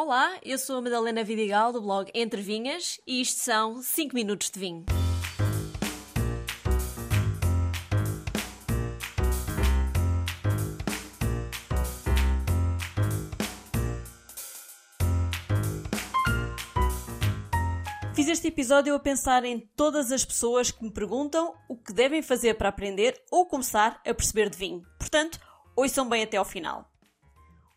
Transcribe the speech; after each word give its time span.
Olá, 0.00 0.38
eu 0.44 0.56
sou 0.56 0.76
a 0.76 0.80
Madalena 0.80 1.24
Vidigal 1.24 1.72
do 1.72 1.82
blog 1.82 2.08
Entre 2.14 2.40
Vinhas 2.40 3.00
e 3.04 3.20
isto 3.20 3.40
são 3.40 3.82
5 3.82 4.14
minutos 4.14 4.48
de 4.48 4.60
vinho. 4.60 4.84
Fiz 18.14 18.28
este 18.28 18.46
episódio 18.46 18.94
a 18.94 19.00
pensar 19.00 19.44
em 19.44 19.58
todas 19.58 20.12
as 20.12 20.24
pessoas 20.24 20.70
que 20.70 20.84
me 20.84 20.92
perguntam 20.92 21.56
o 21.68 21.76
que 21.76 21.92
devem 21.92 22.22
fazer 22.22 22.54
para 22.54 22.68
aprender 22.68 23.20
ou 23.32 23.46
começar 23.46 24.00
a 24.06 24.14
perceber 24.14 24.48
de 24.48 24.58
vinho. 24.58 24.86
Portanto, 24.96 25.40
ouçam 25.74 26.08
bem 26.08 26.22
até 26.22 26.36
ao 26.36 26.44
final. 26.44 26.88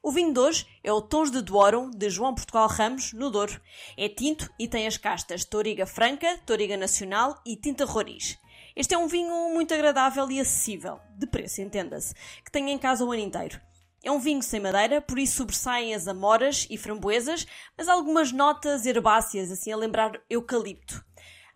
O 0.04 0.12
vinho 0.12 0.34
de 0.34 0.40
hoje 0.40 0.66
é 0.84 0.92
o 0.92 1.00
Tons 1.00 1.30
de 1.30 1.44
Douro, 1.44 1.92
de 1.94 2.10
João 2.10 2.34
Portugal 2.34 2.68
Ramos, 2.68 3.14
no 3.14 3.30
Douro. 3.30 3.62
É 3.96 4.10
tinto 4.10 4.50
e 4.58 4.68
tem 4.68 4.88
as 4.88 4.98
castas 4.98 5.46
Toriga 5.46 5.86
Franca, 5.86 6.40
Toriga 6.44 6.76
Nacional 6.76 7.40
e 7.46 7.56
Tinta 7.56 7.86
Roriz. 7.86 8.40
Este 8.76 8.96
é 8.96 8.98
um 8.98 9.08
vinho 9.08 9.54
muito 9.54 9.76
agradável 9.76 10.32
e 10.32 10.40
acessível, 10.40 11.00
de 11.16 11.28
preço, 11.28 11.62
entenda-se, 11.62 12.16
que 12.44 12.52
tem 12.52 12.72
em 12.72 12.80
casa 12.80 13.06
o 13.06 13.12
ano 13.12 13.22
inteiro. 13.22 13.62
É 14.04 14.12
um 14.12 14.18
vinho 14.18 14.42
sem 14.42 14.60
madeira, 14.60 15.02
por 15.02 15.20
isso 15.20 15.38
sobressaem 15.38 15.94
as 15.94 16.08
amoras 16.08 16.66
e 16.68 16.80
framboesas, 16.80 17.46
mas 17.78 17.88
algumas 17.88 18.32
notas 18.32 18.88
herbáceas, 18.88 19.52
assim 19.52 19.72
a 19.72 19.78
lembrar 19.78 20.20
eucalipto. 20.28 21.06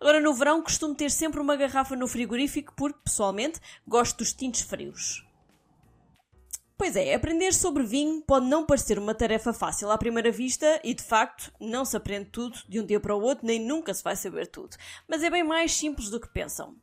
Agora 0.00 0.20
no 0.20 0.32
verão 0.32 0.62
costumo 0.62 0.94
ter 0.94 1.10
sempre 1.10 1.40
uma 1.40 1.56
garrafa 1.56 1.96
no 1.96 2.06
frigorífico 2.06 2.72
porque, 2.76 3.00
pessoalmente, 3.02 3.58
gosto 3.88 4.18
dos 4.18 4.32
tintos 4.32 4.60
frios. 4.60 5.25
Pois 6.78 6.94
é, 6.94 7.14
aprender 7.14 7.54
sobre 7.54 7.84
vinho 7.84 8.20
pode 8.20 8.46
não 8.46 8.66
parecer 8.66 8.98
uma 8.98 9.14
tarefa 9.14 9.50
fácil 9.50 9.90
à 9.90 9.96
primeira 9.96 10.30
vista 10.30 10.78
e, 10.84 10.92
de 10.92 11.02
facto, 11.02 11.50
não 11.58 11.86
se 11.86 11.96
aprende 11.96 12.26
tudo 12.26 12.58
de 12.68 12.78
um 12.78 12.84
dia 12.84 13.00
para 13.00 13.16
o 13.16 13.22
outro, 13.22 13.46
nem 13.46 13.58
nunca 13.58 13.94
se 13.94 14.04
vai 14.04 14.14
saber 14.14 14.46
tudo. 14.46 14.76
Mas 15.08 15.22
é 15.22 15.30
bem 15.30 15.42
mais 15.42 15.72
simples 15.72 16.10
do 16.10 16.20
que 16.20 16.28
pensam. 16.28 16.76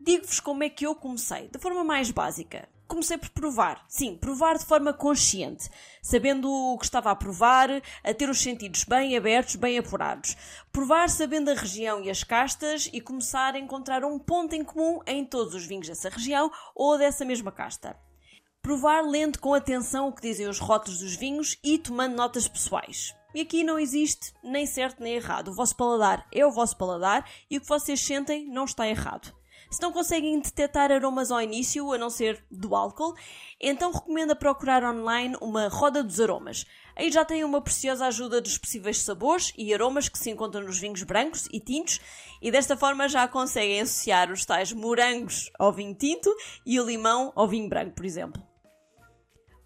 Digo-vos 0.00 0.40
como 0.40 0.64
é 0.64 0.70
que 0.70 0.86
eu 0.86 0.94
comecei, 0.94 1.48
de 1.48 1.58
forma 1.58 1.84
mais 1.84 2.10
básica. 2.10 2.70
Comecei 2.86 3.18
por 3.18 3.28
provar, 3.28 3.84
sim, 3.86 4.16
provar 4.16 4.56
de 4.56 4.64
forma 4.64 4.94
consciente, 4.94 5.68
sabendo 6.00 6.50
o 6.50 6.78
que 6.78 6.86
estava 6.86 7.10
a 7.10 7.16
provar, 7.16 7.68
a 8.02 8.14
ter 8.14 8.30
os 8.30 8.40
sentidos 8.40 8.84
bem 8.84 9.14
abertos, 9.14 9.56
bem 9.56 9.76
apurados. 9.76 10.38
Provar 10.72 11.10
sabendo 11.10 11.50
a 11.50 11.54
região 11.54 12.02
e 12.02 12.08
as 12.08 12.24
castas 12.24 12.88
e 12.94 12.98
começar 12.98 13.54
a 13.54 13.58
encontrar 13.58 14.04
um 14.06 14.18
ponto 14.18 14.54
em 14.54 14.64
comum 14.64 15.00
em 15.06 15.22
todos 15.22 15.52
os 15.52 15.66
vinhos 15.66 15.86
dessa 15.86 16.08
região 16.08 16.50
ou 16.74 16.96
dessa 16.96 17.26
mesma 17.26 17.52
casta. 17.52 18.07
Provar 18.68 19.00
lendo 19.00 19.38
com 19.38 19.54
atenção 19.54 20.08
o 20.08 20.12
que 20.12 20.20
dizem 20.20 20.46
os 20.46 20.58
rótulos 20.58 20.98
dos 20.98 21.16
vinhos 21.16 21.56
e 21.64 21.78
tomando 21.78 22.14
notas 22.14 22.46
pessoais. 22.46 23.14
E 23.34 23.40
aqui 23.40 23.64
não 23.64 23.78
existe 23.78 24.34
nem 24.44 24.66
certo 24.66 25.02
nem 25.02 25.14
errado. 25.14 25.48
O 25.48 25.54
vosso 25.54 25.74
paladar 25.74 26.26
é 26.30 26.44
o 26.44 26.52
vosso 26.52 26.76
paladar 26.76 27.26
e 27.50 27.56
o 27.56 27.62
que 27.62 27.66
vocês 27.66 27.98
sentem 27.98 28.46
não 28.46 28.66
está 28.66 28.86
errado. 28.86 29.34
Se 29.70 29.80
não 29.80 29.90
conseguem 29.90 30.38
detectar 30.38 30.92
aromas 30.92 31.30
ao 31.30 31.40
início, 31.40 31.90
a 31.94 31.96
não 31.96 32.10
ser 32.10 32.44
do 32.50 32.76
álcool, 32.76 33.14
então 33.58 33.90
recomendo 33.90 34.36
procurar 34.36 34.84
online 34.84 35.34
uma 35.40 35.68
roda 35.68 36.04
dos 36.04 36.20
aromas. 36.20 36.66
Aí 36.94 37.10
já 37.10 37.24
têm 37.24 37.44
uma 37.44 37.62
preciosa 37.62 38.06
ajuda 38.06 38.38
dos 38.38 38.58
possíveis 38.58 39.00
sabores 39.00 39.50
e 39.56 39.72
aromas 39.72 40.10
que 40.10 40.18
se 40.18 40.28
encontram 40.28 40.64
nos 40.64 40.78
vinhos 40.78 41.02
brancos 41.04 41.48
e 41.50 41.58
tintos, 41.58 42.02
e 42.42 42.50
desta 42.50 42.76
forma 42.76 43.08
já 43.08 43.26
conseguem 43.26 43.80
associar 43.80 44.30
os 44.30 44.44
tais 44.44 44.74
morangos 44.74 45.50
ao 45.58 45.72
vinho 45.72 45.94
tinto 45.94 46.30
e 46.66 46.78
o 46.78 46.84
limão 46.84 47.32
ao 47.34 47.48
vinho 47.48 47.66
branco, 47.66 47.94
por 47.94 48.04
exemplo. 48.04 48.47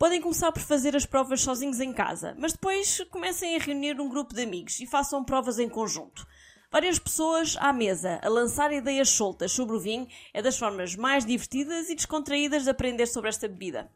Podem 0.02 0.20
começar 0.20 0.50
por 0.50 0.62
fazer 0.62 0.96
as 0.96 1.06
provas 1.06 1.42
sozinhos 1.42 1.78
em 1.78 1.92
casa, 1.92 2.34
mas 2.36 2.50
depois 2.50 3.06
comecem 3.08 3.54
a 3.54 3.58
reunir 3.60 4.00
um 4.00 4.08
grupo 4.08 4.34
de 4.34 4.42
amigos 4.42 4.80
e 4.80 4.84
façam 4.84 5.22
provas 5.22 5.60
em 5.60 5.68
conjunto. 5.68 6.26
Várias 6.72 6.98
pessoas 6.98 7.56
à 7.60 7.72
mesa 7.72 8.18
a 8.20 8.28
lançar 8.28 8.72
ideias 8.72 9.10
soltas 9.10 9.52
sobre 9.52 9.76
o 9.76 9.78
vinho 9.78 10.08
é 10.34 10.42
das 10.42 10.58
formas 10.58 10.96
mais 10.96 11.24
divertidas 11.24 11.88
e 11.88 11.94
descontraídas 11.94 12.64
de 12.64 12.70
aprender 12.70 13.06
sobre 13.06 13.28
esta 13.28 13.46
bebida. 13.46 13.88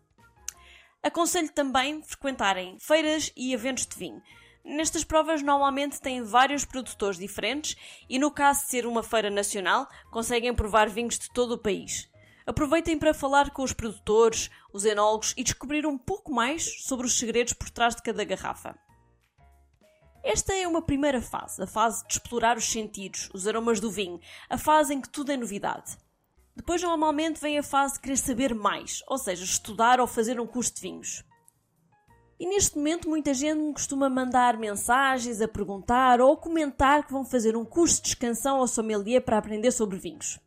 Aconselho 1.02 1.50
também 1.50 2.00
frequentarem 2.04 2.78
feiras 2.78 3.32
e 3.36 3.52
eventos 3.52 3.84
de 3.84 3.98
vinho. 3.98 4.22
Nestas 4.64 5.02
provas 5.02 5.42
normalmente 5.42 6.00
têm 6.00 6.22
vários 6.22 6.64
produtores 6.64 7.18
diferentes 7.18 7.76
e 8.08 8.16
no 8.16 8.30
caso 8.30 8.60
de 8.60 8.68
ser 8.68 8.86
uma 8.86 9.02
feira 9.02 9.28
nacional, 9.28 9.88
conseguem 10.12 10.54
provar 10.54 10.88
vinhos 10.88 11.18
de 11.18 11.28
todo 11.32 11.54
o 11.54 11.58
país. 11.58 12.08
Aproveitem 12.46 12.96
para 12.96 13.12
falar 13.12 13.50
com 13.50 13.64
os 13.64 13.72
produtores, 13.72 14.50
os 14.72 14.84
enólogos 14.84 15.34
e 15.36 15.42
descobrir 15.42 15.84
um 15.84 15.98
pouco 15.98 16.32
mais 16.32 16.84
sobre 16.84 17.04
os 17.04 17.18
segredos 17.18 17.52
por 17.52 17.68
trás 17.70 17.96
de 17.96 18.02
cada 18.02 18.22
garrafa. 18.22 18.78
Esta 20.22 20.54
é 20.54 20.66
uma 20.66 20.80
primeira 20.80 21.20
fase, 21.20 21.60
a 21.60 21.66
fase 21.66 22.06
de 22.06 22.14
explorar 22.14 22.56
os 22.56 22.70
sentidos, 22.70 23.28
os 23.34 23.48
aromas 23.48 23.80
do 23.80 23.90
vinho, 23.90 24.20
a 24.48 24.56
fase 24.56 24.94
em 24.94 25.00
que 25.00 25.08
tudo 25.08 25.32
é 25.32 25.36
novidade. 25.36 25.98
Depois, 26.54 26.80
normalmente, 26.82 27.40
vem 27.40 27.58
a 27.58 27.62
fase 27.64 27.94
de 27.94 28.00
querer 28.00 28.16
saber 28.16 28.54
mais, 28.54 29.02
ou 29.08 29.18
seja, 29.18 29.44
estudar 29.44 30.00
ou 30.00 30.06
fazer 30.06 30.40
um 30.40 30.46
curso 30.46 30.74
de 30.74 30.80
vinhos. 30.80 31.24
E 32.38 32.46
neste 32.46 32.76
momento, 32.76 33.08
muita 33.08 33.34
gente 33.34 33.58
me 33.58 33.72
costuma 33.72 34.08
mandar 34.08 34.56
mensagens 34.56 35.40
a 35.40 35.48
perguntar 35.48 36.20
ou 36.20 36.36
comentar 36.36 37.04
que 37.04 37.12
vão 37.12 37.24
fazer 37.24 37.56
um 37.56 37.64
curso 37.64 37.96
de 37.96 38.02
descansão 38.02 38.58
ao 38.58 38.68
sommelier 38.68 39.22
para 39.22 39.38
aprender 39.38 39.72
sobre 39.72 39.98
vinhos. 39.98 40.38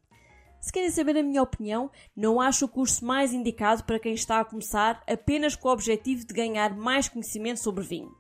Se 0.62 0.74
querem 0.74 0.92
saber 0.92 1.18
a 1.18 1.24
minha 1.24 1.42
opinião, 1.42 1.90
não 2.16 2.42
acho 2.42 2.66
o 2.66 2.70
curso 2.70 3.06
mais 3.06 3.34
indicado 3.34 3.84
para 3.86 4.00
quem 4.00 4.14
está 4.14 4.40
a 4.42 4.46
começar 4.46 5.02
apenas 5.08 5.56
com 5.56 5.70
o 5.70 5.72
objetivo 5.72 6.26
de 6.26 6.34
ganhar 6.34 6.76
mais 6.76 7.08
conhecimento 7.08 7.62
sobre 7.62 7.84
vinho. 7.84 8.14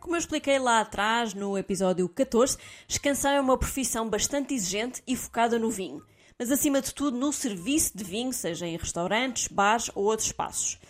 Como 0.00 0.16
eu 0.16 0.18
expliquei 0.18 0.58
lá 0.58 0.80
atrás, 0.80 1.32
no 1.32 1.56
episódio 1.56 2.08
14, 2.08 2.58
escansão 2.88 3.30
é 3.30 3.40
uma 3.40 3.56
profissão 3.56 4.08
bastante 4.08 4.52
exigente 4.52 5.00
e 5.06 5.14
focada 5.14 5.58
no 5.58 5.70
vinho, 5.70 6.02
mas 6.38 6.50
acima 6.50 6.80
de 6.80 6.92
tudo 6.92 7.16
no 7.16 7.32
serviço 7.32 7.96
de 7.96 8.02
vinho, 8.02 8.32
seja 8.32 8.66
em 8.66 8.76
restaurantes, 8.76 9.46
bares 9.46 9.90
ou 9.94 10.04
outros 10.04 10.26
espaços. 10.26 10.80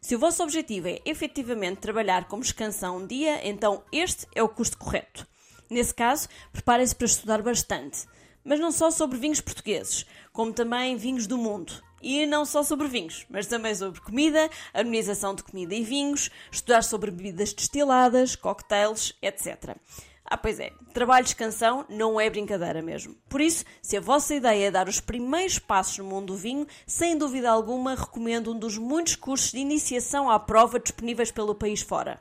Se 0.00 0.14
o 0.14 0.18
vosso 0.18 0.42
objetivo 0.42 0.86
é 0.86 1.00
efetivamente 1.04 1.80
trabalhar 1.80 2.28
como 2.28 2.42
escansão 2.42 2.98
um 2.98 3.06
dia, 3.06 3.46
então 3.46 3.82
este 3.90 4.26
é 4.34 4.42
o 4.42 4.48
curso 4.48 4.78
correto. 4.78 5.26
Nesse 5.68 5.94
caso, 5.94 6.28
preparem-se 6.52 6.94
para 6.94 7.06
estudar 7.06 7.42
bastante 7.42 8.06
mas 8.48 8.58
não 8.58 8.72
só 8.72 8.90
sobre 8.90 9.18
vinhos 9.18 9.42
portugueses, 9.42 10.06
como 10.32 10.54
também 10.54 10.96
vinhos 10.96 11.26
do 11.26 11.36
mundo. 11.36 11.70
E 12.00 12.24
não 12.24 12.46
só 12.46 12.62
sobre 12.62 12.88
vinhos, 12.88 13.26
mas 13.28 13.46
também 13.46 13.74
sobre 13.74 14.00
comida, 14.00 14.48
harmonização 14.72 15.34
de 15.34 15.42
comida 15.42 15.74
e 15.74 15.84
vinhos, 15.84 16.30
estudar 16.50 16.82
sobre 16.82 17.10
bebidas 17.10 17.52
destiladas, 17.52 18.34
cocktails, 18.34 19.14
etc. 19.20 19.76
Ah, 20.24 20.38
pois 20.38 20.58
é, 20.58 20.72
trabalho 20.94 21.26
de 21.26 21.36
canção 21.36 21.84
não 21.90 22.18
é 22.18 22.30
brincadeira 22.30 22.80
mesmo. 22.80 23.14
Por 23.28 23.42
isso, 23.42 23.66
se 23.82 23.98
a 23.98 24.00
vossa 24.00 24.34
ideia 24.34 24.68
é 24.68 24.70
dar 24.70 24.88
os 24.88 25.00
primeiros 25.00 25.58
passos 25.58 25.98
no 25.98 26.04
mundo 26.04 26.28
do 26.28 26.36
vinho, 26.36 26.66
sem 26.86 27.18
dúvida 27.18 27.50
alguma 27.50 27.96
recomendo 27.96 28.54
um 28.54 28.58
dos 28.58 28.78
muitos 28.78 29.14
cursos 29.14 29.52
de 29.52 29.58
iniciação 29.58 30.30
à 30.30 30.38
prova 30.38 30.80
disponíveis 30.80 31.30
pelo 31.30 31.54
país 31.54 31.82
fora. 31.82 32.18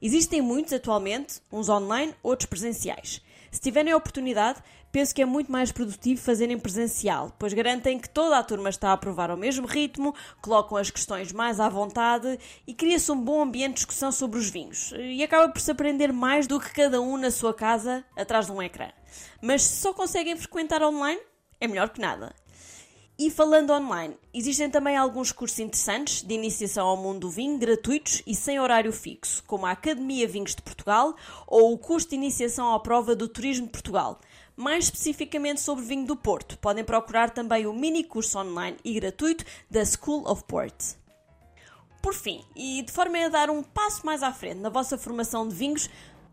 Existem 0.00 0.40
muitos 0.40 0.72
atualmente, 0.72 1.42
uns 1.52 1.68
online, 1.68 2.14
outros 2.22 2.48
presenciais. 2.48 3.20
Se 3.50 3.60
tiverem 3.60 3.92
a 3.92 3.96
oportunidade, 3.96 4.62
penso 4.92 5.14
que 5.14 5.22
é 5.22 5.24
muito 5.24 5.50
mais 5.50 5.72
produtivo 5.72 6.20
fazerem 6.20 6.58
presencial, 6.58 7.34
pois 7.38 7.52
garantem 7.52 7.98
que 7.98 8.08
toda 8.08 8.38
a 8.38 8.42
turma 8.42 8.68
está 8.68 8.90
a 8.90 8.92
aprovar 8.92 9.30
ao 9.30 9.36
mesmo 9.36 9.66
ritmo, 9.66 10.14
colocam 10.40 10.76
as 10.76 10.90
questões 10.90 11.32
mais 11.32 11.60
à 11.60 11.68
vontade 11.68 12.38
e 12.66 12.74
cria-se 12.74 13.10
um 13.10 13.20
bom 13.20 13.42
ambiente 13.42 13.74
de 13.74 13.76
discussão 13.76 14.12
sobre 14.12 14.38
os 14.38 14.48
vinhos. 14.48 14.92
E 14.96 15.22
acaba 15.22 15.48
por 15.50 15.60
se 15.60 15.70
aprender 15.70 16.12
mais 16.12 16.46
do 16.46 16.60
que 16.60 16.72
cada 16.72 17.00
um 17.00 17.16
na 17.16 17.30
sua 17.30 17.54
casa, 17.54 18.04
atrás 18.16 18.46
de 18.46 18.52
um 18.52 18.62
ecrã. 18.62 18.90
Mas 19.40 19.62
se 19.62 19.80
só 19.80 19.92
conseguem 19.92 20.36
frequentar 20.36 20.82
online, 20.82 21.20
é 21.60 21.66
melhor 21.66 21.88
que 21.90 22.00
nada. 22.00 22.34
E 23.20 23.32
falando 23.32 23.72
online, 23.72 24.16
existem 24.32 24.70
também 24.70 24.96
alguns 24.96 25.32
cursos 25.32 25.58
interessantes 25.58 26.22
de 26.22 26.32
iniciação 26.32 26.86
ao 26.86 26.96
mundo 26.96 27.22
do 27.22 27.30
vinho, 27.30 27.58
gratuitos 27.58 28.22
e 28.24 28.32
sem 28.32 28.60
horário 28.60 28.92
fixo, 28.92 29.42
como 29.44 29.66
a 29.66 29.72
Academia 29.72 30.28
Vinhos 30.28 30.54
de 30.54 30.62
Portugal 30.62 31.16
ou 31.44 31.72
o 31.72 31.78
curso 31.78 32.08
de 32.08 32.14
iniciação 32.14 32.72
à 32.72 32.78
prova 32.78 33.16
do 33.16 33.26
Turismo 33.26 33.66
de 33.66 33.72
Portugal. 33.72 34.20
Mais 34.56 34.84
especificamente 34.84 35.60
sobre 35.60 35.84
vinho 35.84 36.06
do 36.06 36.14
Porto, 36.14 36.56
podem 36.58 36.84
procurar 36.84 37.30
também 37.30 37.66
o 37.66 37.72
mini 37.72 38.04
curso 38.04 38.38
online 38.38 38.76
e 38.84 38.94
gratuito 38.94 39.44
da 39.68 39.84
School 39.84 40.22
of 40.30 40.44
Port. 40.44 40.94
Por 42.00 42.14
fim, 42.14 42.44
e 42.54 42.82
de 42.82 42.92
forma 42.92 43.18
a 43.18 43.28
dar 43.28 43.50
um 43.50 43.64
passo 43.64 44.06
mais 44.06 44.22
à 44.22 44.32
frente 44.32 44.60
na 44.60 44.68
vossa 44.68 44.96
formação 44.96 45.48
de 45.48 45.56
vinhos, 45.56 45.90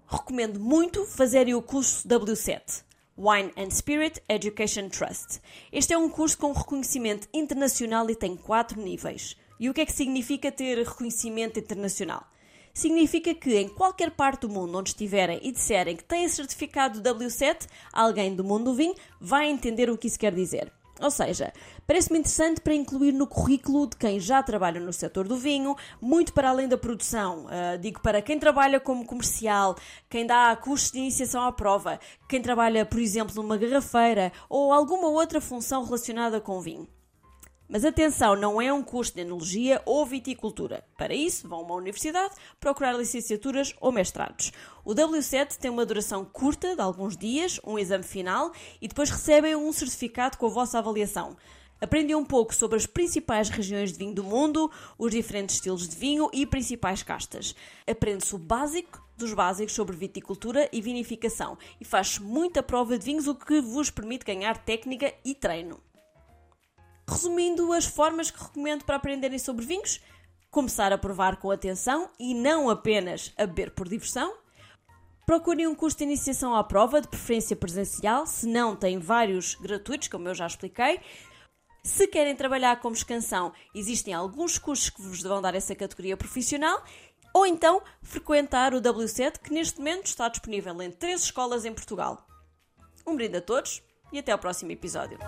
recomendo 0.08 0.60
muito 0.60 1.04
fazerem 1.06 1.56
o 1.56 1.64
curso 1.64 2.08
W7. 2.08 2.86
Wine 3.18 3.54
and 3.56 3.70
Spirit 3.72 4.22
Education 4.28 4.90
Trust. 4.90 5.40
Este 5.72 5.94
é 5.94 5.98
um 5.98 6.10
curso 6.10 6.38
com 6.38 6.52
reconhecimento 6.52 7.30
internacional 7.34 8.10
e 8.10 8.16
tem 8.16 8.36
quatro 8.36 8.82
níveis. 8.82 9.38
E 9.58 9.70
o 9.70 9.74
que 9.74 9.80
é 9.80 9.86
que 9.86 9.94
significa 9.94 10.52
ter 10.52 10.78
reconhecimento 10.80 11.58
internacional? 11.58 12.28
Significa 12.74 13.34
que 13.34 13.56
em 13.56 13.70
qualquer 13.70 14.12
parte 14.12 14.42
do 14.42 14.50
mundo 14.50 14.78
onde 14.78 14.90
estiverem 14.90 15.40
e 15.42 15.50
disserem 15.54 15.96
que 15.96 16.04
têm 16.04 16.28
certificado 16.28 17.02
W7, 17.02 17.70
alguém 17.94 18.36
do 18.36 18.44
mundo 18.44 18.66
do 18.66 18.74
vinho 18.76 18.96
vai 19.22 19.48
entender 19.48 19.90
o 19.90 19.98
que 19.98 20.08
isso 20.08 20.20
quer 20.20 20.36
dizer. 20.36 20.70
Ou 21.02 21.12
seja, 21.12 21.52
parece-me 21.86 22.20
interessante 22.20 22.62
para 22.62 22.74
incluir 22.74 23.12
no 23.12 23.28
currículo 23.28 23.88
de 23.88 23.98
quem 23.98 24.20
já 24.20 24.42
trabalha 24.42 24.80
no 24.80 24.94
setor 24.94 25.28
do 25.28 25.36
vinho, 25.36 25.76
muito 26.02 26.32
para 26.32 26.50
além 26.50 26.68
da 26.68 26.78
produção. 26.78 27.46
Uh, 27.46 27.78
digo 27.78 28.02
para 28.02 28.22
quem 28.22 28.40
trabalha 28.40 28.80
como 28.80 29.06
comercial, 29.06 29.76
quem 30.10 30.26
dá 30.26 30.56
cursos 30.56 30.92
de 30.92 31.00
iniciação 31.00 31.44
à 31.44 31.52
prova, 31.52 32.00
quem 32.30 32.42
trabalha, 32.42 32.86
por 32.86 33.00
exemplo, 33.00 33.36
numa 33.36 33.58
garrafeira 33.58 34.32
ou 34.50 34.72
alguma 34.72 35.10
outra 35.10 35.42
função 35.42 35.84
relacionada 35.84 36.40
com 36.40 36.62
vinho. 36.62 36.88
Mas 37.68 37.84
atenção, 37.84 38.36
não 38.36 38.62
é 38.62 38.72
um 38.72 38.84
curso 38.84 39.16
de 39.16 39.22
enologia 39.22 39.82
ou 39.86 40.06
viticultura. 40.06 40.86
Para 40.96 41.16
isso, 41.16 41.48
vão 41.48 41.60
a 41.60 41.64
uma 41.64 41.76
universidade 41.76 42.36
procurar 42.60 42.94
licenciaturas 42.94 43.74
ou 43.82 43.92
mestrados. 43.92 44.52
O 44.84 44.94
W7 44.94 45.58
tem 45.58 45.72
uma 45.72 45.86
duração 45.86 46.24
curta, 46.24 46.76
de 46.76 46.82
alguns 46.82 47.18
dias, 47.18 47.60
um 47.66 47.80
exame 47.80 48.04
final 48.04 48.52
e 48.80 48.88
depois 48.88 49.10
recebem 49.10 49.56
um 49.56 49.74
certificado 49.74 50.38
com 50.38 50.46
a 50.46 50.50
vossa 50.50 50.78
avaliação. 50.78 51.36
Aprendem 51.82 52.16
um 52.16 52.24
pouco 52.24 52.54
sobre 52.54 52.78
as 52.78 52.86
principais 52.86 53.50
regiões 53.50 53.92
de 53.92 53.98
vinho 53.98 54.14
do 54.14 54.24
mundo, 54.24 54.72
os 54.96 55.12
diferentes 55.12 55.56
estilos 55.56 55.90
de 55.90 55.96
vinho 55.96 56.30
e 56.32 56.46
principais 56.46 57.02
castas. 57.02 57.56
Aprende-se 57.88 58.36
o 58.36 58.38
básico 58.38 59.04
dos 59.18 59.34
básicos 59.34 59.74
sobre 59.74 59.98
viticultura 59.98 60.70
e 60.72 60.82
vinificação 60.82 61.58
e 61.82 61.86
faz 61.86 62.20
muita 62.20 62.62
prova 62.62 62.98
de 62.98 63.06
vinhos, 63.06 63.28
o 63.28 63.34
que 63.34 63.60
vos 63.60 63.90
permite 63.90 64.24
ganhar 64.24 64.56
técnica 64.64 65.12
e 65.26 65.34
treino. 65.34 65.80
Resumindo 67.08 67.72
as 67.72 67.86
formas 67.86 68.32
que 68.32 68.42
recomendo 68.42 68.84
para 68.84 68.96
aprenderem 68.96 69.38
sobre 69.38 69.66
vinhos, 69.66 70.02
começar 70.50 70.92
a 70.92 70.98
provar 70.98 71.38
com 71.38 71.52
atenção 71.52 72.10
e 72.20 72.34
não 72.34 72.70
apenas 72.70 73.34
a 73.38 73.46
beber 73.46 73.72
por 73.72 73.88
diversão. 73.88 74.34
Procurem 75.26 75.68
um 75.68 75.76
curso 75.76 75.98
de 75.98 76.04
iniciação 76.04 76.56
à 76.56 76.64
prova, 76.64 77.02
de 77.02 77.08
preferência 77.08 77.56
presencial, 77.56 78.28
se 78.28 78.48
não 78.48 78.76
tem 78.76 79.00
vários 79.00 79.56
gratuitos, 79.56 80.08
como 80.08 80.28
eu 80.28 80.36
já 80.36 80.46
expliquei. 80.46 81.00
Se 81.84 82.08
querem 82.08 82.36
trabalhar 82.36 82.80
como 82.80 82.96
escansão, 82.96 83.54
existem 83.74 84.14
alguns 84.14 84.58
cursos 84.58 84.90
que 84.90 85.02
vos 85.02 85.22
vão 85.22 85.42
dar 85.42 85.54
essa 85.54 85.76
categoria 85.76 86.18
profissional. 86.18 86.84
Ou 87.34 87.46
então 87.46 87.82
frequentar 88.02 88.74
o 88.74 88.82
W7, 88.82 89.40
que 89.40 89.52
neste 89.52 89.78
momento 89.78 90.06
está 90.06 90.30
disponível 90.30 90.82
em 90.82 90.90
três 90.90 91.24
escolas 91.24 91.66
em 91.66 91.74
Portugal. 91.74 92.26
Um 93.06 93.16
brinde 93.16 93.38
a 93.38 93.42
todos 93.42 93.84
e 94.12 94.20
até 94.20 94.32
ao 94.32 94.40
próximo 94.40 94.72
episódio. 94.72 95.20